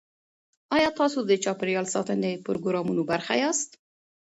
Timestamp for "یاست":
3.43-3.69